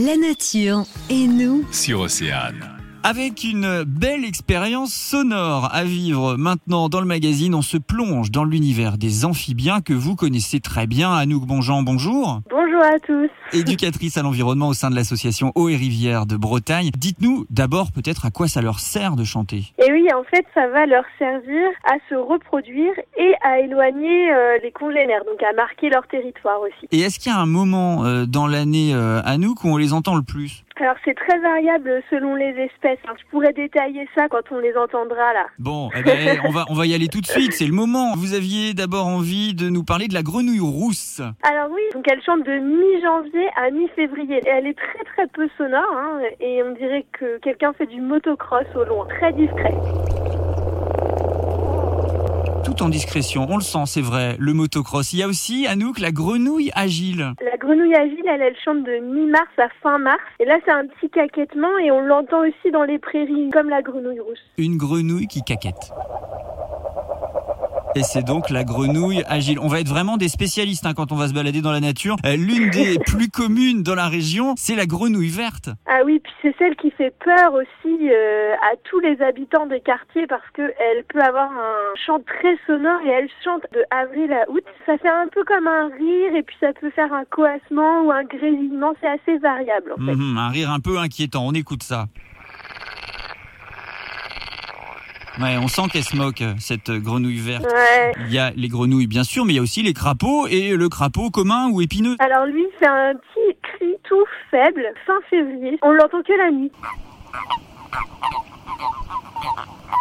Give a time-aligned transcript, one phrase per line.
[0.00, 1.64] La nature et nous.
[1.72, 2.78] sur Océane.
[3.02, 8.44] Avec une belle expérience sonore à vivre maintenant dans le magazine, on se plonge dans
[8.44, 11.12] l'univers des amphibiens que vous connaissez très bien.
[11.12, 12.42] Anouk Bonjean, bonjour.
[12.48, 13.30] Bonjour à tous.
[13.52, 16.90] Éducatrice à l'environnement au sein de l'association Eau et Rivière de Bretagne.
[16.96, 19.72] Dites-nous d'abord peut-être à quoi ça leur sert de chanter.
[19.78, 24.58] Et oui, en fait, ça va leur servir à se reproduire et à éloigner euh,
[24.62, 26.88] les congénères, donc à marquer leur territoire aussi.
[26.92, 29.92] Et est-ce qu'il y a un moment euh, dans l'année euh, Anouk où on les
[29.92, 30.64] entend le plus?
[30.80, 32.98] Alors c'est très variable selon les espèces.
[33.08, 33.14] hein.
[33.18, 35.46] Je pourrais détailler ça quand on les entendra là.
[35.58, 38.14] Bon, eh ben, on va on va y aller tout de suite, c'est le moment.
[38.16, 41.20] Vous aviez d'abord envie de nous parler de la grenouille rousse.
[41.42, 44.36] Alors oui, donc elle chante de mi-janvier à mi-février.
[44.46, 48.00] Et Elle est très très peu sonore hein, et on dirait que quelqu'un fait du
[48.00, 49.74] motocross au loin, très discret.
[52.78, 55.12] Tout en discrétion, on le sent, c'est vrai, le motocross.
[55.12, 57.32] Il y a aussi, Anouk, la grenouille agile.
[57.44, 60.22] La grenouille agile, elle, elle chante de mi-mars à fin mars.
[60.38, 63.82] Et là, c'est un petit caquettement et on l'entend aussi dans les prairies, comme la
[63.82, 64.38] grenouille rousse.
[64.58, 65.92] Une grenouille qui caquette.
[67.94, 69.58] Et c'est donc la grenouille agile.
[69.60, 72.16] On va être vraiment des spécialistes hein, quand on va se balader dans la nature.
[72.26, 75.70] Euh, L'une des plus communes dans la région, c'est la grenouille verte.
[75.86, 79.80] Ah oui, puis c'est celle qui fait peur aussi euh, à tous les habitants des
[79.80, 84.32] quartiers parce que elle peut avoir un chant très sonore et elle chante de avril
[84.32, 84.64] à août.
[84.86, 88.12] Ça fait un peu comme un rire et puis ça peut faire un coassement ou
[88.12, 88.92] un grésillement.
[89.00, 90.14] C'est assez variable en fait.
[90.14, 92.06] Mhm, un rire un peu inquiétant, on écoute ça.
[95.40, 97.64] Ouais, on sent qu'elle se moque, cette grenouille verte.
[97.64, 98.12] Ouais.
[98.26, 100.74] Il y a les grenouilles, bien sûr, mais il y a aussi les crapauds et
[100.76, 102.16] le crapaud commun ou épineux.
[102.18, 105.78] Alors lui, c'est un petit cri tout faible, fin février.
[105.82, 106.72] On l'entend que la nuit.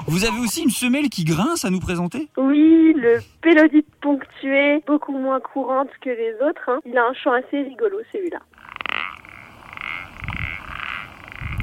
[0.08, 2.30] Vous avez aussi une semelle qui grince à nous présenter?
[2.38, 6.62] Oui, le pélodite ponctué, beaucoup moins courante que les autres.
[6.70, 6.80] hein.
[6.86, 8.40] Il a un chant assez rigolo celui-là.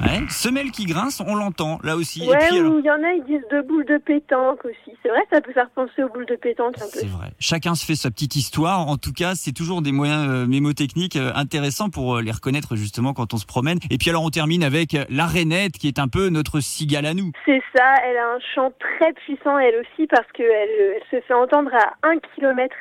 [0.05, 2.27] Ouais, semelle qui grince, on l'entend là aussi.
[2.27, 4.97] Ouais, alors- il y en a, ils disent de boules de pétanque aussi.
[5.01, 6.99] C'est vrai, ça peut faire penser aux boules de pétanque un peu.
[6.99, 7.27] C'est vrai.
[7.39, 8.87] Chacun se fait sa petite histoire.
[8.87, 12.75] En tout cas, c'est toujours des moyens euh, mémotechniques euh, intéressants pour euh, les reconnaître
[12.75, 13.79] justement quand on se promène.
[13.89, 17.13] Et puis alors, on termine avec la rainette qui est un peu notre cigale à
[17.13, 17.31] nous.
[17.45, 21.33] C'est ça, elle a un chant très puissant elle aussi parce qu'elle elle se fait
[21.33, 22.75] entendre à un kilomètre.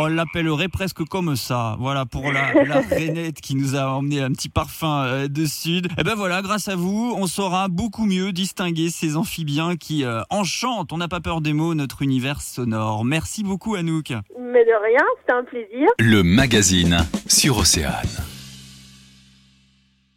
[0.00, 1.74] On l'appellerait presque comme ça.
[1.80, 5.88] Voilà pour la, la rainette qui nous a emmené un petit parfum euh, de sud.
[5.98, 10.20] Et ben voilà, grâce à vous, on saura beaucoup mieux distinguer ces amphibiens qui euh,
[10.30, 10.92] enchantent.
[10.92, 13.04] On n'a pas peur des mots, notre univers sonore.
[13.04, 14.10] Merci beaucoup Anouk.
[14.38, 15.88] Mais de rien, c'était un plaisir.
[15.98, 18.06] Le magazine sur Océane.